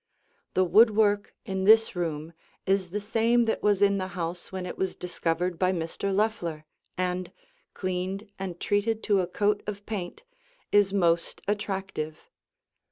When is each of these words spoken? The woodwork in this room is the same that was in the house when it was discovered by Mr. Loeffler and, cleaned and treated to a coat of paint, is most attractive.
The 0.55 0.63
woodwork 0.63 1.35
in 1.45 1.65
this 1.65 1.95
room 1.95 2.33
is 2.65 2.89
the 2.89 2.99
same 2.99 3.45
that 3.45 3.61
was 3.61 3.83
in 3.83 3.99
the 3.99 4.07
house 4.17 4.51
when 4.51 4.65
it 4.65 4.75
was 4.75 4.95
discovered 4.95 5.59
by 5.59 5.71
Mr. 5.71 6.11
Loeffler 6.11 6.65
and, 6.97 7.31
cleaned 7.75 8.27
and 8.39 8.59
treated 8.59 9.03
to 9.03 9.19
a 9.19 9.27
coat 9.27 9.61
of 9.67 9.85
paint, 9.85 10.23
is 10.71 10.91
most 10.91 11.43
attractive. 11.47 12.31